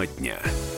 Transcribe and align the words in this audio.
Тема 0.00 0.06
дня. 0.06 0.69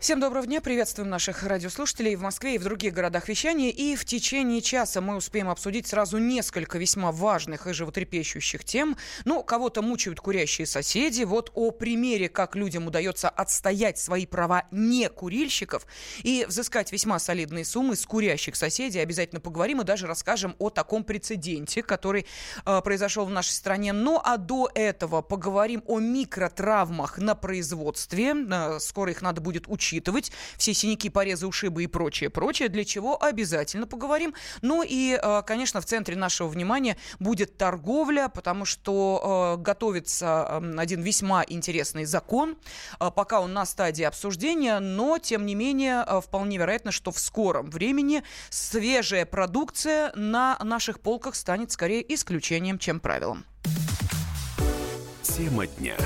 Всем 0.00 0.18
доброго 0.18 0.46
дня. 0.46 0.62
Приветствуем 0.62 1.10
наших 1.10 1.42
радиослушателей 1.42 2.16
в 2.16 2.22
Москве 2.22 2.54
и 2.54 2.58
в 2.58 2.64
других 2.64 2.94
городах 2.94 3.28
вещания. 3.28 3.68
И 3.68 3.96
в 3.96 4.06
течение 4.06 4.62
часа 4.62 5.02
мы 5.02 5.14
успеем 5.14 5.50
обсудить 5.50 5.86
сразу 5.86 6.16
несколько 6.16 6.78
весьма 6.78 7.12
важных 7.12 7.66
и 7.66 7.74
животрепещущих 7.74 8.64
тем. 8.64 8.96
Ну, 9.26 9.42
кого-то 9.42 9.82
мучают 9.82 10.18
курящие 10.18 10.66
соседи. 10.66 11.24
Вот 11.24 11.52
о 11.54 11.70
примере, 11.70 12.30
как 12.30 12.56
людям 12.56 12.86
удается 12.86 13.28
отстоять 13.28 13.98
свои 13.98 14.24
права 14.24 14.64
не 14.70 15.10
курильщиков 15.10 15.86
и 16.22 16.46
взыскать 16.48 16.92
весьма 16.92 17.18
солидные 17.18 17.66
суммы 17.66 17.94
с 17.94 18.06
курящих 18.06 18.56
соседей. 18.56 19.00
Обязательно 19.00 19.42
поговорим 19.42 19.82
и 19.82 19.84
даже 19.84 20.06
расскажем 20.06 20.56
о 20.58 20.70
таком 20.70 21.04
прецеденте, 21.04 21.82
который 21.82 22.24
э, 22.64 22.80
произошел 22.80 23.26
в 23.26 23.30
нашей 23.30 23.52
стране. 23.52 23.92
Ну, 23.92 24.18
а 24.24 24.38
до 24.38 24.70
этого 24.74 25.20
поговорим 25.20 25.82
о 25.86 26.00
микротравмах 26.00 27.18
на 27.18 27.34
производстве. 27.34 28.34
Э, 28.50 28.78
скоро 28.80 29.10
их 29.10 29.20
надо 29.20 29.42
будет 29.42 29.68
учить 29.68 29.89
учитывать 29.90 30.30
все 30.56 30.72
синяки, 30.72 31.10
порезы, 31.10 31.46
ушибы 31.46 31.84
и 31.84 31.86
прочее, 31.86 32.30
прочее, 32.30 32.68
для 32.68 32.84
чего 32.84 33.20
обязательно 33.22 33.86
поговорим. 33.86 34.34
Ну 34.62 34.84
и, 34.86 35.18
э, 35.20 35.42
конечно, 35.46 35.80
в 35.80 35.86
центре 35.86 36.16
нашего 36.16 36.48
внимания 36.48 36.96
будет 37.18 37.56
торговля, 37.56 38.28
потому 38.28 38.64
что 38.64 39.56
э, 39.58 39.62
готовится 39.62 40.58
один 40.78 41.02
весьма 41.02 41.44
интересный 41.46 42.04
закон. 42.04 42.56
Э, 43.00 43.10
пока 43.14 43.40
он 43.40 43.52
на 43.52 43.66
стадии 43.66 44.04
обсуждения, 44.04 44.78
но, 44.78 45.18
тем 45.18 45.44
не 45.46 45.54
менее, 45.54 46.04
вполне 46.22 46.58
вероятно, 46.58 46.92
что 46.92 47.10
в 47.10 47.18
скором 47.18 47.70
времени 47.70 48.22
свежая 48.50 49.26
продукция 49.26 50.12
на 50.14 50.58
наших 50.62 51.00
полках 51.00 51.34
станет 51.34 51.72
скорее 51.72 52.02
исключением, 52.14 52.78
чем 52.78 53.00
правилом. 53.00 53.44
Тема 55.22 55.66
дня. 55.66 55.96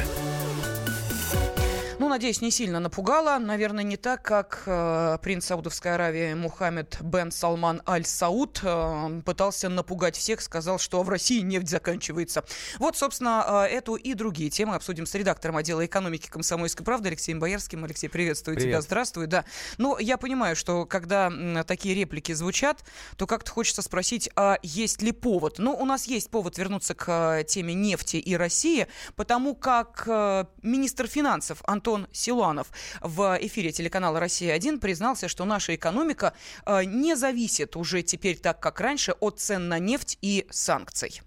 Надеюсь, 2.14 2.40
не 2.40 2.52
сильно 2.52 2.78
напугала. 2.78 3.38
Наверное, 3.40 3.82
не 3.82 3.96
так, 3.96 4.22
как 4.22 4.62
э, 4.66 5.18
принц 5.20 5.46
Саудовской 5.46 5.94
Аравии 5.96 6.32
Мухаммед 6.34 6.98
бен 7.02 7.32
Салман 7.32 7.82
Аль-Сауд 7.88 8.60
э, 8.62 9.20
пытался 9.24 9.68
напугать 9.68 10.16
всех, 10.16 10.40
сказал, 10.40 10.78
что 10.78 11.02
в 11.02 11.08
России 11.08 11.40
нефть 11.40 11.68
заканчивается. 11.68 12.44
Вот, 12.78 12.96
собственно, 12.96 13.66
э, 13.68 13.74
эту 13.74 13.96
и 13.96 14.14
другие 14.14 14.48
темы 14.48 14.76
обсудим 14.76 15.06
с 15.06 15.14
редактором 15.16 15.56
отдела 15.56 15.84
экономики 15.84 16.28
комсомольской 16.28 16.84
правды 16.84 17.08
Алексеем 17.08 17.40
Боярским. 17.40 17.82
Алексей, 17.82 18.06
приветствую 18.06 18.54
Привет. 18.54 18.70
тебя. 18.70 18.80
Здравствуй. 18.80 19.26
Да. 19.26 19.44
Ну, 19.78 19.98
я 19.98 20.16
понимаю, 20.16 20.54
что 20.54 20.86
когда 20.86 21.26
м, 21.26 21.64
такие 21.64 21.96
реплики 21.96 22.30
звучат, 22.30 22.84
то 23.16 23.26
как-то 23.26 23.50
хочется 23.50 23.82
спросить, 23.82 24.30
а 24.36 24.60
есть 24.62 25.02
ли 25.02 25.10
повод? 25.10 25.58
Ну, 25.58 25.72
у 25.74 25.84
нас 25.84 26.06
есть 26.06 26.30
повод 26.30 26.58
вернуться 26.58 26.94
к 26.94 27.40
э, 27.40 27.42
теме 27.42 27.74
нефти 27.74 28.18
и 28.18 28.36
России, 28.36 28.86
потому 29.16 29.56
как 29.56 30.04
э, 30.06 30.44
министр 30.62 31.08
финансов 31.08 31.60
Антон 31.64 32.03
Антон 32.04 32.08
Силуанов 32.12 32.70
в 33.00 33.38
эфире 33.42 33.72
телеканала 33.72 34.20
«Россия-1» 34.20 34.78
признался, 34.78 35.28
что 35.28 35.44
наша 35.44 35.74
экономика 35.74 36.34
э, 36.66 36.84
не 36.84 37.16
зависит 37.16 37.76
уже 37.76 38.02
теперь 38.02 38.36
так, 38.36 38.60
как 38.60 38.80
раньше, 38.80 39.12
от 39.20 39.40
цен 39.40 39.68
на 39.68 39.78
нефть 39.78 40.18
и 40.22 40.46
санкций. 40.50 41.22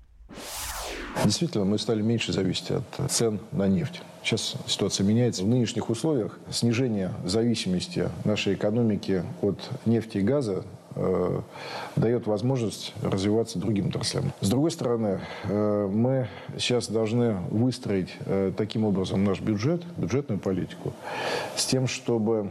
Действительно, 1.23 1.65
мы 1.65 1.79
стали 1.79 2.01
меньше 2.01 2.31
зависеть 2.31 2.71
от 2.71 3.11
цен 3.11 3.39
на 3.51 3.67
нефть. 3.67 4.01
Сейчас 4.23 4.55
ситуация 4.67 5.05
меняется. 5.05 5.43
В 5.43 5.47
нынешних 5.47 5.89
условиях 5.89 6.37
снижение 6.51 7.13
зависимости 7.25 8.09
нашей 8.23 8.53
экономики 8.53 9.23
от 9.41 9.59
нефти 9.85 10.17
и 10.17 10.21
газа 10.21 10.63
э, 10.97 11.41
дает 11.95 12.27
возможность 12.27 12.93
развиваться 13.01 13.59
другим 13.59 13.87
отраслям. 13.87 14.31
С 14.41 14.49
другой 14.49 14.71
стороны, 14.71 15.19
э, 15.43 15.89
мы 15.91 16.27
сейчас 16.57 16.89
должны 16.89 17.37
выстроить 17.49 18.09
э, 18.25 18.51
таким 18.55 18.83
образом 18.83 19.23
наш 19.23 19.41
бюджет, 19.41 19.83
бюджетную 19.97 20.39
политику, 20.39 20.93
с 21.55 21.65
тем, 21.65 21.87
чтобы 21.87 22.49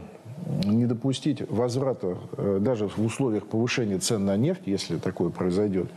не 0.65 0.85
допустить 0.85 1.49
возврата, 1.49 2.17
э, 2.37 2.59
даже 2.61 2.87
в 2.87 2.99
условиях 2.99 3.47
повышения 3.47 3.99
цен 3.99 4.25
на 4.25 4.37
нефть, 4.37 4.61
если 4.65 4.97
такое 4.97 5.29
произойдет, 5.29 5.89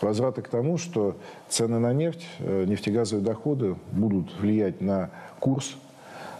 возврата 0.00 0.42
к 0.42 0.48
тому, 0.48 0.78
что 0.78 1.16
цены 1.48 1.78
на 1.78 1.92
нефть, 1.92 2.26
э, 2.38 2.64
нефтегазовые 2.66 3.24
доходы 3.24 3.76
будут 3.92 4.32
влиять 4.40 4.80
на 4.80 5.10
курс, 5.38 5.76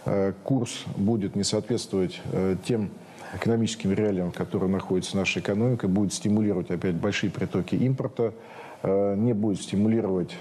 э, 0.05 0.33
курс 0.43 0.83
будет 0.97 1.35
не 1.35 1.43
соответствовать 1.43 2.21
тем 2.65 2.89
экономическим 3.35 3.93
реалиям, 3.93 4.31
в 4.31 4.35
которых 4.35 4.69
находится 4.69 5.17
наша 5.17 5.39
экономика, 5.39 5.87
будет 5.87 6.13
стимулировать 6.13 6.71
опять 6.71 6.95
большие 6.95 7.31
притоки 7.31 7.75
импорта, 7.75 8.33
не 8.83 9.33
будет 9.33 9.61
стимулировать 9.61 10.35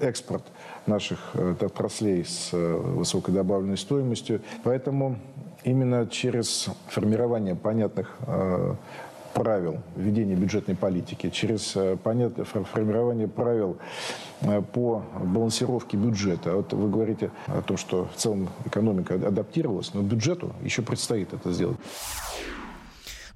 экспорт 0.00 0.44
наших 0.86 1.34
отраслей 1.34 2.24
с 2.24 2.50
высокой 2.52 3.34
добавленной 3.34 3.76
стоимостью. 3.76 4.40
Поэтому 4.62 5.16
именно 5.64 6.06
через 6.06 6.68
формирование 6.88 7.56
понятных 7.56 8.14
э, 8.26 8.74
правил 9.34 9.80
ведения 9.96 10.34
бюджетной 10.34 10.76
политики, 10.76 11.28
через 11.30 11.76
э, 11.76 11.96
понятное 12.02 12.44
формирование 12.44 13.28
правил 13.28 13.76
э, 14.40 14.62
по 14.62 15.02
балансировке 15.20 15.96
бюджета. 15.96 16.54
Вот 16.54 16.72
вы 16.72 16.88
говорите 16.88 17.30
о 17.46 17.60
том, 17.60 17.76
что 17.76 18.08
в 18.14 18.16
целом 18.16 18.48
экономика 18.64 19.14
адаптировалась, 19.14 19.92
но 19.92 20.02
бюджету 20.02 20.52
еще 20.62 20.82
предстоит 20.82 21.32
это 21.32 21.52
сделать. 21.52 21.78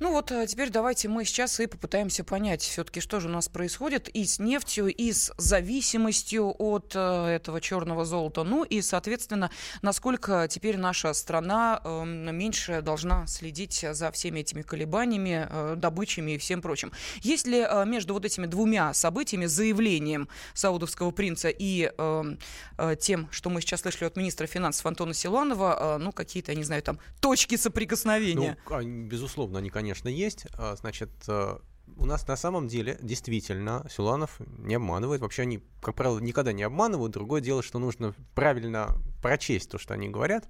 Ну 0.00 0.12
вот 0.12 0.30
а 0.30 0.46
теперь 0.46 0.70
давайте 0.70 1.08
мы 1.08 1.24
сейчас 1.24 1.58
и 1.58 1.66
попытаемся 1.66 2.22
понять 2.22 2.62
все-таки, 2.62 3.00
что 3.00 3.18
же 3.18 3.26
у 3.26 3.32
нас 3.32 3.48
происходит 3.48 4.08
и 4.08 4.24
с 4.24 4.38
нефтью, 4.38 4.86
и 4.86 5.12
с 5.12 5.32
зависимостью 5.38 6.54
от 6.56 6.92
э, 6.94 7.26
этого 7.26 7.60
черного 7.60 8.04
золота. 8.04 8.44
Ну 8.44 8.62
и, 8.62 8.80
соответственно, 8.80 9.50
насколько 9.82 10.46
теперь 10.48 10.76
наша 10.76 11.12
страна 11.14 11.80
э, 11.82 12.04
меньше 12.04 12.80
должна 12.80 13.26
следить 13.26 13.84
за 13.90 14.12
всеми 14.12 14.40
этими 14.40 14.62
колебаниями, 14.62 15.48
э, 15.50 15.74
добычами 15.76 16.32
и 16.32 16.38
всем 16.38 16.62
прочим. 16.62 16.92
Есть 17.22 17.48
ли 17.48 17.66
э, 17.68 17.84
между 17.84 18.14
вот 18.14 18.24
этими 18.24 18.46
двумя 18.46 18.94
событиями, 18.94 19.46
заявлением 19.46 20.28
саудовского 20.54 21.10
принца 21.10 21.48
и 21.48 21.90
э, 21.98 22.36
э, 22.78 22.96
тем, 23.00 23.28
что 23.32 23.50
мы 23.50 23.60
сейчас 23.62 23.80
слышали 23.80 24.04
от 24.04 24.16
министра 24.16 24.46
финансов 24.46 24.86
Антона 24.86 25.12
Силуанова, 25.12 25.96
э, 25.96 25.98
ну 25.98 26.12
какие-то, 26.12 26.52
я 26.52 26.56
не 26.56 26.64
знаю, 26.64 26.82
там 26.84 27.00
точки 27.20 27.56
соприкосновения? 27.56 28.56
Ну, 28.70 28.82
безусловно, 29.08 29.58
они, 29.58 29.70
конечно, 29.70 29.87
конечно, 29.88 30.08
есть. 30.08 30.46
А, 30.58 30.76
значит, 30.76 31.10
э, 31.28 31.58
у 31.96 32.04
нас 32.04 32.26
на 32.28 32.36
самом 32.36 32.68
деле 32.68 32.98
действительно 33.00 33.86
Силуанов 33.90 34.38
не 34.58 34.74
обманывает. 34.74 35.22
Вообще 35.22 35.42
они, 35.42 35.62
как 35.80 35.94
правило, 35.94 36.18
никогда 36.18 36.52
не 36.52 36.62
обманывают. 36.62 37.12
Другое 37.12 37.40
дело, 37.40 37.62
что 37.62 37.78
нужно 37.78 38.14
правильно 38.34 38.98
прочесть 39.22 39.70
то, 39.70 39.78
что 39.78 39.94
они 39.94 40.10
говорят. 40.10 40.46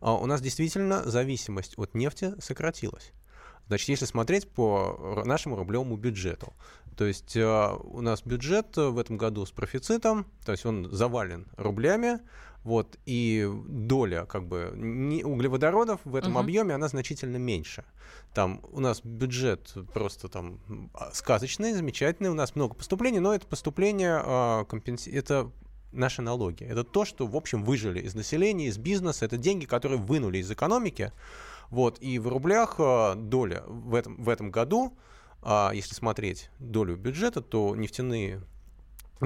А 0.00 0.14
у 0.14 0.26
нас 0.26 0.40
действительно 0.40 1.02
зависимость 1.02 1.76
от 1.78 1.94
нефти 1.94 2.34
сократилась. 2.40 3.12
Значит, 3.70 3.88
если 3.88 4.04
смотреть 4.04 4.48
по 4.48 5.22
нашему 5.24 5.54
рублевому 5.54 5.96
бюджету, 5.96 6.52
то 6.96 7.04
есть 7.04 7.36
э, 7.36 7.76
у 7.84 8.00
нас 8.00 8.20
бюджет 8.24 8.76
в 8.76 8.98
этом 8.98 9.16
году 9.16 9.46
с 9.46 9.52
профицитом, 9.52 10.26
то 10.44 10.50
есть 10.50 10.66
он 10.66 10.90
завален 10.90 11.46
рублями, 11.56 12.18
вот, 12.64 12.98
и 13.06 13.48
доля 13.68 14.26
как 14.26 14.48
бы 14.48 14.72
не, 14.74 15.22
углеводородов 15.22 16.00
в 16.02 16.16
этом 16.16 16.36
uh-huh. 16.36 16.40
объеме, 16.40 16.74
она 16.74 16.88
значительно 16.88 17.36
меньше. 17.36 17.84
Там 18.34 18.60
у 18.72 18.80
нас 18.80 19.02
бюджет 19.04 19.72
просто 19.94 20.26
там 20.26 20.58
а, 20.92 21.12
сказочный, 21.12 21.72
замечательный, 21.72 22.30
у 22.30 22.34
нас 22.34 22.56
много 22.56 22.74
поступлений, 22.74 23.20
но 23.20 23.32
это 23.32 23.46
поступление 23.46 24.20
а, 24.20 24.64
компенси... 24.64 25.10
это 25.10 25.52
наши 25.92 26.22
налоги. 26.22 26.64
Это 26.64 26.84
то, 26.84 27.04
что, 27.04 27.26
в 27.26 27.36
общем, 27.36 27.64
выжили 27.64 28.00
из 28.00 28.14
населения, 28.14 28.66
из 28.66 28.78
бизнеса. 28.78 29.24
Это 29.24 29.36
деньги, 29.36 29.66
которые 29.66 29.98
вынули 29.98 30.38
из 30.38 30.50
экономики. 30.50 31.12
Вот, 31.68 31.98
и 32.00 32.18
в 32.18 32.28
рублях 32.28 32.76
а, 32.78 33.14
доля 33.14 33.62
в 33.66 33.94
этом, 33.94 34.22
в 34.22 34.28
этом 34.28 34.50
году, 34.50 34.96
а, 35.42 35.70
если 35.72 35.94
смотреть 35.94 36.50
долю 36.58 36.96
бюджета, 36.96 37.40
то 37.40 37.74
нефтяные 37.76 38.42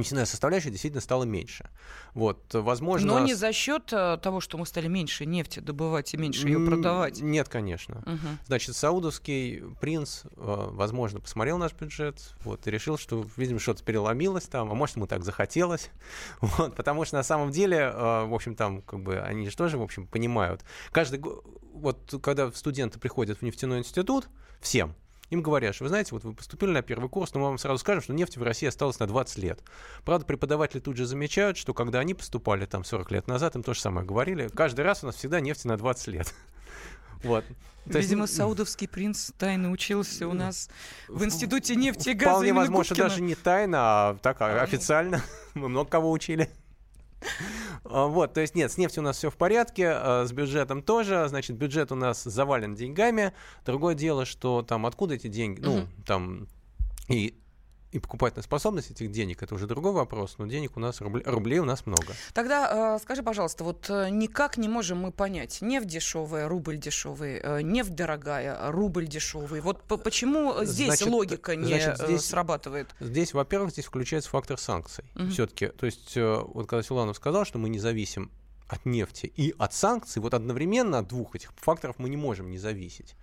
нефтяная 0.00 0.24
составляющая 0.24 0.70
действительно 0.70 1.00
стала 1.00 1.24
меньше. 1.24 1.68
Вот, 2.14 2.52
возможно... 2.52 3.14
Но 3.14 3.20
не 3.20 3.34
за 3.34 3.52
счет 3.52 3.92
э, 3.92 4.18
того, 4.22 4.40
что 4.40 4.58
мы 4.58 4.66
стали 4.66 4.88
меньше 4.88 5.26
нефти 5.26 5.60
добывать 5.60 6.14
и 6.14 6.16
меньше 6.16 6.46
ее 6.46 6.64
продавать. 6.64 7.20
Нет, 7.20 7.48
конечно. 7.48 8.02
Угу. 8.06 8.28
Значит, 8.46 8.76
саудовский 8.76 9.62
принц, 9.80 10.22
э, 10.24 10.28
возможно, 10.36 11.20
посмотрел 11.20 11.58
наш 11.58 11.72
бюджет 11.72 12.34
вот, 12.44 12.66
и 12.66 12.70
решил, 12.70 12.98
что, 12.98 13.26
видимо, 13.36 13.58
что-то 13.58 13.84
переломилось 13.84 14.44
там, 14.44 14.70
а 14.70 14.74
может, 14.74 14.96
ему 14.96 15.06
так 15.06 15.24
захотелось. 15.24 15.90
Вот, 16.54 16.76
потому 16.76 17.04
что 17.04 17.16
на 17.16 17.22
самом 17.22 17.50
деле, 17.50 17.78
э, 17.78 18.24
в 18.24 18.34
общем, 18.34 18.54
там, 18.54 18.82
как 18.82 19.00
бы, 19.00 19.18
они 19.18 19.48
же 19.48 19.56
тоже, 19.56 19.78
в 19.78 19.82
общем, 19.82 20.06
понимают. 20.06 20.62
Каждый 20.92 21.18
год, 21.18 21.44
вот, 21.72 22.14
когда 22.22 22.50
студенты 22.52 22.98
приходят 22.98 23.38
в 23.38 23.42
нефтяной 23.42 23.78
институт, 23.80 24.28
всем, 24.60 24.94
им 25.34 25.42
говорят, 25.42 25.74
что 25.74 25.84
вы 25.84 25.88
знаете, 25.88 26.10
вот 26.12 26.24
вы 26.24 26.32
поступили 26.32 26.70
на 26.70 26.82
первый 26.82 27.08
курс, 27.08 27.34
но 27.34 27.40
мы 27.40 27.46
вам 27.46 27.58
сразу 27.58 27.78
скажем, 27.78 28.02
что 28.02 28.14
нефти 28.14 28.38
в 28.38 28.42
России 28.42 28.66
осталось 28.66 28.98
на 28.98 29.06
20 29.06 29.38
лет. 29.38 29.60
Правда, 30.04 30.24
преподаватели 30.24 30.80
тут 30.80 30.96
же 30.96 31.06
замечают, 31.06 31.56
что 31.56 31.74
когда 31.74 32.00
они 32.00 32.14
поступали 32.14 32.66
там 32.66 32.84
40 32.84 33.10
лет 33.10 33.28
назад, 33.28 33.56
им 33.56 33.62
то 33.62 33.74
же 33.74 33.80
самое 33.80 34.06
говорили. 34.06 34.48
Каждый 34.48 34.84
раз 34.84 35.02
у 35.02 35.06
нас 35.06 35.16
всегда 35.16 35.40
нефти 35.40 35.66
на 35.66 35.76
20 35.76 36.06
лет. 36.08 36.34
Вот. 37.22 37.42
То 37.90 37.98
Видимо, 37.98 38.24
есть... 38.24 38.36
саудовский 38.36 38.86
принц 38.86 39.30
тайно 39.38 39.70
учился 39.70 40.28
у 40.28 40.34
нас 40.34 40.68
в 41.08 41.24
Институте 41.24 41.74
нефти 41.74 42.10
и 42.10 42.12
газа. 42.12 42.32
Вполне 42.32 42.52
возможно, 42.52 42.96
даже 42.96 43.22
не 43.22 43.34
тайно, 43.34 43.78
а 43.78 44.18
так 44.20 44.42
а, 44.42 44.62
официально. 44.62 45.22
Мы 45.54 45.70
много 45.70 45.88
кого 45.88 46.10
учили. 46.10 46.50
А, 47.84 48.06
вот, 48.06 48.32
то 48.32 48.40
есть 48.40 48.54
нет, 48.54 48.72
с 48.72 48.78
нефтью 48.78 49.02
у 49.02 49.04
нас 49.04 49.18
все 49.18 49.30
в 49.30 49.36
порядке, 49.36 49.88
а, 49.90 50.24
с 50.26 50.32
бюджетом 50.32 50.82
тоже, 50.82 51.26
значит, 51.28 51.56
бюджет 51.56 51.92
у 51.92 51.94
нас 51.94 52.22
завален 52.22 52.74
деньгами. 52.74 53.32
Другое 53.64 53.94
дело, 53.94 54.24
что 54.24 54.62
там 54.62 54.86
откуда 54.86 55.14
эти 55.14 55.28
деньги, 55.28 55.60
ну, 55.60 55.86
там 56.06 56.48
и 57.08 57.34
и 57.94 58.00
покупательная 58.00 58.42
способность 58.42 58.90
этих 58.90 59.12
денег 59.12 59.44
это 59.44 59.54
уже 59.54 59.68
другой 59.68 59.92
вопрос, 59.92 60.34
но 60.38 60.46
денег 60.46 60.76
у 60.76 60.80
нас 60.80 61.00
рублей, 61.00 61.22
рублей 61.24 61.58
у 61.60 61.64
нас 61.64 61.86
много. 61.86 62.08
Тогда 62.32 62.96
э, 62.96 62.98
скажи, 63.00 63.22
пожалуйста, 63.22 63.62
вот 63.62 63.88
э, 63.88 64.08
никак 64.10 64.56
не 64.56 64.66
можем 64.68 64.98
мы 64.98 65.12
понять, 65.12 65.62
нефть 65.62 65.86
дешевая, 65.86 66.48
рубль 66.48 66.76
дешевый, 66.76 67.38
э, 67.40 67.62
нефть 67.62 67.94
дорогая, 67.94 68.72
рубль 68.72 69.06
дешевый. 69.06 69.60
Вот 69.60 69.84
по 69.84 69.96
почему 69.96 70.64
здесь 70.64 70.88
значит, 70.88 71.06
логика 71.06 71.54
не 71.54 71.68
значит, 71.68 72.00
э, 72.00 72.06
здесь, 72.06 72.24
срабатывает? 72.24 72.88
Здесь, 72.98 73.32
во-первых, 73.32 73.70
здесь 73.70 73.84
включается 73.84 74.28
фактор 74.28 74.58
санкций. 74.58 75.04
Угу. 75.14 75.28
Все-таки, 75.28 75.68
то 75.68 75.86
есть, 75.86 76.16
э, 76.16 76.42
вот 76.44 76.66
когда 76.66 76.82
Силанов 76.82 77.16
сказал, 77.16 77.44
что 77.44 77.58
мы 77.58 77.68
не 77.68 77.78
зависим 77.78 78.32
от 78.66 78.86
нефти 78.86 79.32
и 79.36 79.54
от 79.56 79.72
санкций, 79.72 80.20
вот 80.20 80.34
одновременно 80.34 80.98
от 80.98 81.06
двух 81.06 81.36
этих 81.36 81.52
факторов 81.58 81.96
мы 81.98 82.08
не 82.08 82.16
можем 82.16 82.50
не 82.50 82.58
зависеть. 82.58 83.14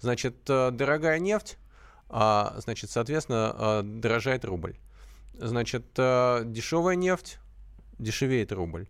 Значит, 0.00 0.36
э, 0.48 0.70
дорогая 0.72 1.18
нефть 1.18 1.56
значит, 2.10 2.90
соответственно, 2.90 3.54
а, 3.54 3.82
дорожает 3.82 4.44
рубль. 4.44 4.76
Значит, 5.38 5.84
а, 5.96 6.42
дешевая 6.44 6.96
нефть, 6.96 7.38
дешевеет 7.98 8.52
рубль. 8.52 8.88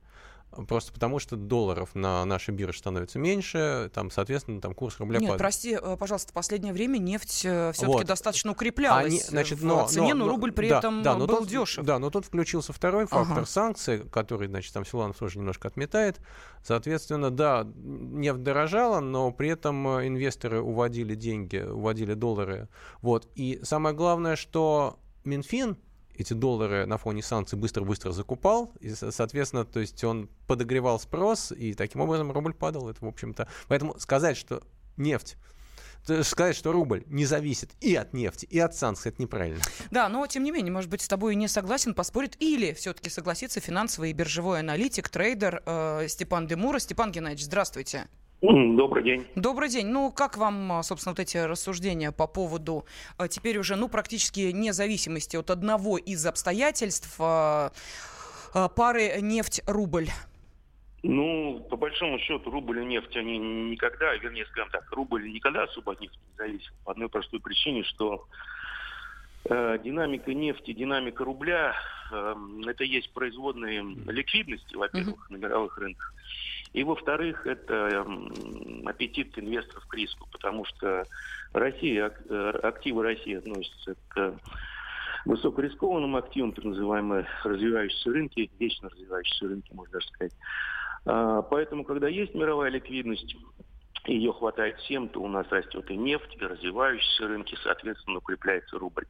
Просто 0.66 0.92
потому, 0.92 1.20
что 1.20 1.36
долларов 1.36 1.90
на 1.94 2.24
нашей 2.24 2.52
бирже 2.52 2.78
становится 2.78 3.18
меньше, 3.18 3.90
там, 3.94 4.10
соответственно, 4.10 4.60
там 4.60 4.74
курс 4.74 4.98
рубля 4.98 5.20
Нет, 5.20 5.28
падает. 5.28 5.38
прости, 5.38 5.78
э, 5.80 5.96
пожалуйста, 5.96 6.30
в 6.30 6.34
последнее 6.34 6.72
время 6.72 6.98
нефть 6.98 7.42
э, 7.44 7.70
все-таки 7.72 7.98
вот. 7.98 8.06
достаточно 8.06 8.50
укреплялась 8.50 9.06
Они, 9.06 9.20
значит, 9.20 9.62
но, 9.62 9.86
в 9.86 9.90
цене, 9.90 10.14
но, 10.14 10.24
но 10.24 10.30
рубль 10.32 10.50
при 10.50 10.68
да, 10.68 10.78
этом 10.78 11.02
да, 11.02 11.14
но 11.14 11.26
был 11.26 11.38
тут, 11.38 11.48
дешев. 11.48 11.84
Да, 11.84 12.00
но 12.00 12.10
тут 12.10 12.24
включился 12.24 12.72
второй 12.72 13.06
фактор 13.06 13.38
ага. 13.38 13.46
санкций, 13.46 14.00
который, 14.10 14.48
значит, 14.48 14.74
там 14.74 14.84
Силанов 14.84 15.16
тоже 15.16 15.38
немножко 15.38 15.68
отметает. 15.68 16.20
Соответственно, 16.64 17.30
да, 17.30 17.66
нефть 17.74 18.42
дорожала, 18.42 18.98
но 18.98 19.30
при 19.30 19.50
этом 19.50 19.86
э, 19.98 20.08
инвесторы 20.08 20.60
уводили 20.60 21.14
деньги, 21.14 21.58
уводили 21.58 22.14
доллары. 22.14 22.68
Вот. 23.02 23.28
И 23.36 23.60
самое 23.62 23.94
главное, 23.94 24.34
что 24.34 24.98
Минфин 25.24 25.76
эти 26.20 26.32
доллары 26.32 26.86
на 26.86 26.98
фоне 26.98 27.22
санкций 27.22 27.58
быстро-быстро 27.58 28.12
закупал, 28.12 28.72
и, 28.80 28.90
соответственно, 28.90 29.64
то 29.64 29.80
есть 29.80 30.02
он 30.04 30.28
подогревал 30.46 31.00
спрос, 31.00 31.52
и 31.52 31.74
таким 31.74 32.00
образом 32.00 32.30
рубль 32.32 32.54
падал. 32.54 32.88
Это, 32.88 33.04
в 33.04 33.08
общем-то... 33.08 33.48
Поэтому 33.68 33.98
сказать, 33.98 34.36
что 34.36 34.62
нефть 34.96 35.36
сказать, 36.22 36.56
что 36.56 36.72
рубль 36.72 37.04
не 37.06 37.26
зависит 37.26 37.70
и 37.80 37.94
от 37.94 38.12
нефти, 38.12 38.46
и 38.46 38.58
от 38.58 38.74
санкций, 38.74 39.12
это 39.12 39.20
неправильно. 39.22 39.60
Да, 39.90 40.08
но 40.08 40.26
тем 40.26 40.42
не 40.42 40.50
менее, 40.50 40.72
может 40.72 40.90
быть, 40.90 41.02
с 41.02 41.08
тобой 41.08 41.34
не 41.34 41.48
согласен, 41.48 41.94
поспорит, 41.94 42.36
или 42.40 42.72
все-таки 42.72 43.10
согласится 43.10 43.60
финансовый 43.60 44.10
и 44.10 44.12
биржевой 44.12 44.60
аналитик, 44.60 45.08
трейдер 45.08 45.62
э, 45.64 46.06
Степан 46.08 46.46
Демура. 46.46 46.78
Степан 46.78 47.12
Геннадьевич, 47.12 47.44
здравствуйте. 47.44 48.08
Добрый 48.42 49.04
день. 49.04 49.26
Добрый 49.34 49.68
день. 49.68 49.88
Ну, 49.88 50.10
как 50.10 50.38
вам, 50.38 50.72
а, 50.72 50.82
собственно, 50.82 51.12
вот 51.12 51.20
эти 51.20 51.36
рассуждения 51.36 52.10
по 52.10 52.26
поводу 52.26 52.86
а, 53.18 53.28
теперь 53.28 53.58
уже, 53.58 53.76
ну, 53.76 53.88
практически 53.88 54.50
независимости 54.52 55.36
от 55.36 55.50
одного 55.50 55.98
из 55.98 56.24
обстоятельств 56.24 57.16
а, 57.18 57.70
пары 58.76 59.20
нефть-рубль? 59.20 60.08
Ну, 61.02 61.66
по 61.70 61.76
большому 61.76 62.18
счету, 62.18 62.50
рубль 62.50 62.80
и 62.80 62.84
нефть, 62.84 63.14
они 63.16 63.38
никогда, 63.38 64.14
вернее, 64.16 64.46
скажем 64.46 64.70
так, 64.70 64.90
рубль 64.92 65.30
никогда 65.30 65.64
особо 65.64 65.92
от 65.92 66.00
нефти 66.00 66.16
не 66.16 66.36
зависит. 66.36 66.72
По 66.84 66.92
одной 66.92 67.10
простой 67.10 67.40
причине, 67.40 67.84
что 67.84 68.26
э, 69.44 69.78
динамика 69.82 70.32
нефти, 70.32 70.72
динамика 70.72 71.24
рубля, 71.24 71.74
э, 72.10 72.34
это 72.66 72.84
есть 72.84 73.12
производные 73.12 73.82
ликвидности, 74.06 74.74
во-первых, 74.74 75.26
uh-huh. 75.30 75.32
на 75.32 75.36
мировых 75.38 75.78
рынках. 75.78 76.14
И, 76.72 76.84
во-вторых, 76.84 77.46
это 77.46 78.06
аппетит 78.86 79.36
инвесторов 79.38 79.84
к 79.86 79.94
риску, 79.94 80.28
потому 80.30 80.64
что 80.64 81.04
Россия, 81.52 82.12
э, 82.28 82.50
активы 82.62 83.02
России 83.02 83.34
относятся 83.34 83.96
к 84.08 84.36
высокорискованным 85.24 86.16
активам, 86.16 86.52
так 86.52 86.64
называемые 86.64 87.26
развивающиеся 87.44 88.10
рынки, 88.10 88.50
вечно 88.58 88.88
развивающиеся 88.88 89.48
рынки, 89.48 89.72
можно 89.72 89.92
даже 89.94 90.06
сказать. 90.08 90.32
А, 91.06 91.42
поэтому, 91.42 91.84
когда 91.84 92.08
есть 92.08 92.34
мировая 92.34 92.70
ликвидность, 92.70 93.36
ее 94.06 94.32
хватает 94.32 94.78
всем, 94.78 95.08
то 95.08 95.20
у 95.20 95.28
нас 95.28 95.46
растет 95.50 95.90
и 95.90 95.96
нефть, 95.96 96.36
и 96.36 96.44
развивающиеся 96.44 97.28
рынки, 97.28 97.56
соответственно, 97.62 98.18
укрепляется 98.18 98.78
рубль. 98.78 99.06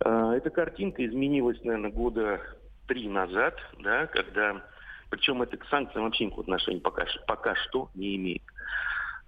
А, 0.00 0.34
эта 0.34 0.50
картинка 0.50 1.06
изменилась, 1.06 1.62
наверное, 1.64 1.90
года 1.90 2.40
три 2.86 3.08
назад, 3.08 3.56
да, 3.78 4.06
когда 4.06 4.62
причем 5.10 5.42
это 5.42 5.56
к 5.56 5.66
санкциям 5.68 6.04
вообще 6.04 6.24
никакого 6.24 6.44
отношения 6.44 6.80
пока, 6.80 7.06
пока 7.26 7.54
что 7.54 7.90
не 7.94 8.16
имеет. 8.16 8.42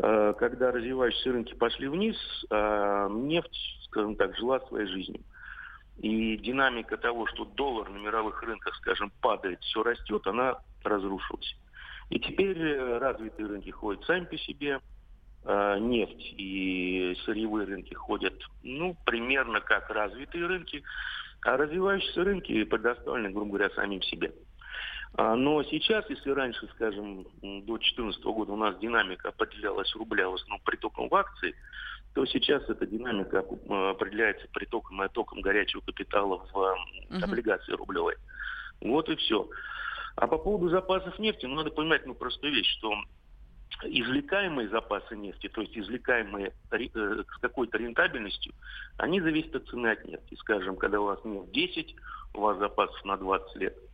Э, 0.00 0.32
когда 0.38 0.70
развивающиеся 0.70 1.32
рынки 1.32 1.54
пошли 1.54 1.88
вниз, 1.88 2.16
э, 2.50 3.08
нефть, 3.10 3.86
скажем 3.86 4.16
так, 4.16 4.36
жила 4.36 4.60
своей 4.60 4.86
жизнью. 4.86 5.20
И 5.98 6.36
динамика 6.36 6.96
того, 6.96 7.26
что 7.26 7.44
доллар 7.44 7.88
на 7.88 7.98
мировых 7.98 8.40
рынках, 8.42 8.76
скажем, 8.76 9.10
падает, 9.20 9.60
все 9.62 9.82
растет, 9.82 10.26
она 10.26 10.58
разрушилась. 10.84 11.56
И 12.10 12.20
теперь 12.20 12.58
э, 12.58 12.98
развитые 12.98 13.48
рынки 13.48 13.70
ходят 13.70 14.04
сами 14.04 14.24
по 14.24 14.38
себе, 14.38 14.80
нефть 15.44 16.34
и 16.36 17.16
сырьевые 17.24 17.64
рынки 17.64 17.94
ходят, 17.94 18.34
ну, 18.62 18.94
примерно 19.06 19.60
как 19.60 19.88
развитые 19.88 20.46
рынки, 20.46 20.82
а 21.42 21.56
развивающиеся 21.56 22.24
рынки 22.24 22.64
предоставлены, 22.64 23.30
грубо 23.30 23.52
говоря, 23.52 23.70
самим 23.70 24.02
себе. 24.02 24.32
А, 25.18 25.34
но 25.34 25.64
сейчас, 25.64 26.08
если 26.08 26.30
раньше, 26.30 26.68
скажем, 26.76 27.24
до 27.42 27.76
2014 27.76 28.22
года 28.22 28.52
у 28.52 28.56
нас 28.56 28.78
динамика 28.78 29.30
определялась 29.30 29.92
рубля 29.96 30.30
в 30.30 30.34
основном 30.34 30.60
притоком 30.60 31.08
в 31.08 31.14
акции, 31.16 31.56
то 32.14 32.24
сейчас 32.24 32.62
эта 32.68 32.86
динамика 32.86 33.44
а, 33.68 33.90
определяется 33.90 34.46
притоком 34.52 35.02
и 35.02 35.06
оттоком 35.06 35.40
горячего 35.40 35.80
капитала 35.80 36.46
в 36.52 36.76
облигации 37.20 37.72
рублевой. 37.72 38.14
Вот 38.80 39.08
и 39.08 39.16
все. 39.16 39.48
А 40.14 40.28
по 40.28 40.38
поводу 40.38 40.68
запасов 40.68 41.18
нефти, 41.18 41.46
ну, 41.46 41.56
надо 41.56 41.70
понимать 41.70 42.06
ну, 42.06 42.14
простую 42.14 42.54
вещь, 42.54 42.78
что 42.78 42.94
извлекаемые 43.86 44.68
запасы 44.68 45.16
нефти, 45.16 45.48
то 45.48 45.62
есть 45.62 45.76
извлекаемые 45.76 46.52
э, 46.70 46.78
с 46.88 47.40
какой-то 47.40 47.76
рентабельностью, 47.76 48.54
они 48.98 49.20
зависят 49.20 49.56
от 49.56 49.66
цены 49.66 49.88
от 49.88 50.04
нефти. 50.04 50.36
Скажем, 50.36 50.76
когда 50.76 51.00
у 51.00 51.06
вас 51.06 51.18
нефть 51.24 51.50
10, 51.50 51.96
у 52.34 52.40
вас 52.40 52.56
запасов 52.58 53.04
на 53.04 53.16
20 53.16 53.56
лет– 53.56 53.76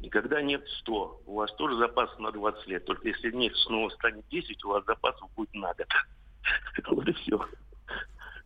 и 0.00 0.08
когда 0.08 0.40
нефть 0.40 0.68
100, 0.80 1.22
у 1.26 1.34
вас 1.34 1.52
тоже 1.54 1.76
запас 1.76 2.10
на 2.18 2.32
20 2.32 2.66
лет. 2.68 2.84
Только 2.86 3.08
если 3.08 3.30
нефть 3.30 3.56
снова 3.58 3.90
станет 3.90 4.26
10, 4.28 4.64
у 4.64 4.68
вас 4.70 4.84
запасов 4.86 5.30
будет 5.36 5.52
на 5.54 5.74
год. 5.74 5.88
Вот 6.90 7.06
и 7.06 7.12
все. 7.12 7.38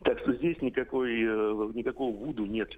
Так 0.02 0.18
что 0.18 0.32
здесь 0.34 0.61
никакой, 0.61 1.23
э, 1.23 1.70
никакого 1.75 2.14
вуду 2.14 2.44
нет. 2.44 2.70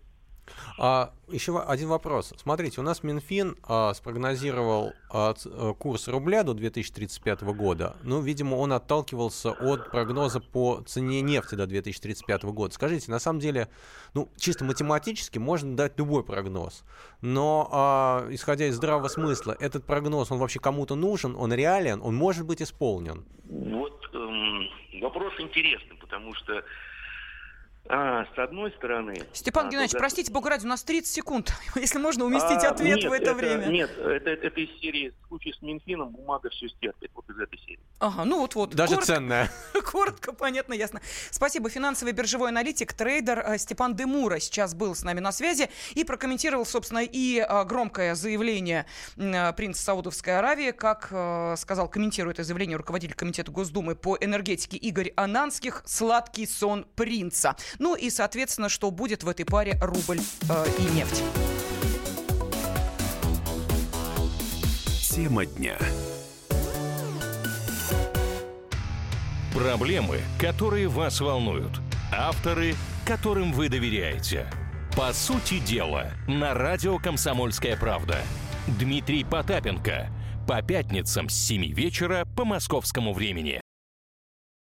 А, 0.78 1.12
еще 1.28 1.58
один 1.60 1.88
вопрос. 1.88 2.32
Смотрите, 2.36 2.80
у 2.80 2.84
нас 2.84 3.02
Минфин 3.02 3.56
а, 3.62 3.94
спрогнозировал 3.94 4.92
а, 5.10 5.34
э, 5.44 5.74
курс 5.78 6.08
рубля 6.08 6.42
до 6.42 6.54
2035 6.54 7.42
года. 7.42 7.96
Ну, 8.02 8.20
видимо, 8.20 8.56
он 8.56 8.72
отталкивался 8.72 9.50
от 9.50 9.90
прогноза 9.90 10.40
по 10.40 10.82
цене 10.86 11.22
нефти 11.22 11.54
до 11.54 11.66
2035 11.66 12.44
года. 12.44 12.74
Скажите, 12.74 13.10
на 13.10 13.18
самом 13.18 13.40
деле, 13.40 13.68
ну, 14.14 14.28
чисто 14.36 14.64
математически 14.64 15.38
можно 15.38 15.76
дать 15.76 15.98
любой 15.98 16.24
прогноз. 16.24 16.84
Но, 17.20 17.68
а, 17.72 18.26
исходя 18.30 18.66
из 18.66 18.76
здравого 18.76 19.08
смысла, 19.08 19.56
этот 19.58 19.84
прогноз, 19.84 20.30
он 20.30 20.38
вообще 20.38 20.60
кому-то 20.60 20.94
нужен, 20.94 21.34
он 21.36 21.52
реален, 21.52 22.00
он 22.02 22.14
может 22.14 22.46
быть 22.46 22.62
исполнен? 22.62 23.24
Вот 23.48 24.00
эм, 24.14 24.68
вопрос 25.00 25.34
интересный, 25.38 25.96
потому 25.96 26.34
что 26.34 26.62
а, 27.88 28.15
с 28.24 28.38
одной 28.38 28.72
стороны... 28.72 29.22
Степан 29.32 29.66
а, 29.66 29.70
Геннадьевич, 29.70 29.92
когда... 29.92 30.02
простите, 30.02 30.32
Бога 30.32 30.50
ради, 30.50 30.64
у 30.64 30.68
нас 30.68 30.82
30 30.82 31.06
секунд, 31.12 31.52
если 31.74 31.98
можно 31.98 32.24
уместить 32.24 32.64
а, 32.64 32.70
ответ 32.70 32.96
нет, 32.96 33.10
в 33.10 33.12
это, 33.12 33.24
это 33.24 33.34
время. 33.34 33.66
Нет, 33.66 33.90
это, 33.98 34.30
это, 34.30 34.46
это 34.46 34.60
из 34.60 34.80
серии 34.80 35.12
«Случай 35.28 35.52
с 35.52 35.62
Минфином, 35.62 36.10
бумага 36.10 36.48
все 36.50 36.68
стерпит», 36.68 37.10
вот 37.14 37.28
из 37.28 37.38
этой 37.38 37.58
серии. 37.58 37.80
Ага, 37.98 38.24
ну 38.24 38.40
вот-вот. 38.40 38.74
Даже 38.74 38.94
коротко, 38.94 39.14
ценная. 39.14 39.50
Коротко, 39.90 40.32
понятно, 40.32 40.74
ясно. 40.74 41.00
Спасибо. 41.30 41.70
Финансовый 41.70 42.12
биржевой 42.12 42.50
аналитик, 42.50 42.92
трейдер 42.92 43.38
э, 43.38 43.58
Степан 43.58 43.94
Демура 43.96 44.38
сейчас 44.38 44.74
был 44.74 44.94
с 44.94 45.02
нами 45.02 45.20
на 45.20 45.32
связи 45.32 45.70
и 45.94 46.04
прокомментировал, 46.04 46.66
собственно, 46.66 47.02
и 47.02 47.38
э, 47.38 47.64
громкое 47.64 48.14
заявление 48.14 48.84
э, 49.16 49.52
принца 49.54 49.82
Саудовской 49.82 50.38
Аравии, 50.38 50.72
как 50.72 51.06
сказал, 51.58 51.88
комментирует 51.88 52.36
это 52.36 52.44
заявление 52.44 52.76
руководитель 52.76 53.14
комитета 53.14 53.50
Госдумы 53.50 53.94
по 53.94 54.18
энергетике 54.20 54.76
Игорь 54.76 55.12
Ананских, 55.16 55.82
«Сладкий 55.86 56.46
сон 56.46 56.86
принца». 56.96 57.56
Ну 57.78 57.94
и, 57.94 58.05
соответственно, 58.10 58.46
соответственно, 58.46 58.68
что 58.68 58.90
будет 58.90 59.22
в 59.22 59.28
этой 59.28 59.44
паре 59.44 59.78
рубль 59.80 60.20
э, 60.48 60.66
и 60.78 60.82
нефть. 60.94 61.22
Тема 65.00 65.46
дня. 65.46 65.76
Проблемы, 69.54 70.20
которые 70.38 70.88
вас 70.88 71.20
волнуют. 71.20 71.80
Авторы, 72.12 72.74
которым 73.06 73.52
вы 73.52 73.68
доверяете. 73.68 74.46
По 74.96 75.12
сути 75.12 75.58
дела, 75.58 76.12
на 76.28 76.52
радио 76.52 76.98
«Комсомольская 76.98 77.76
правда». 77.76 78.18
Дмитрий 78.66 79.24
Потапенко. 79.24 80.08
По 80.46 80.62
пятницам 80.62 81.28
с 81.28 81.34
7 81.34 81.72
вечера 81.72 82.26
по 82.36 82.44
московскому 82.44 83.14
времени. 83.14 83.60